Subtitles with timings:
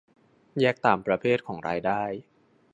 [0.59, 2.03] แยกตามประเภทของรายได้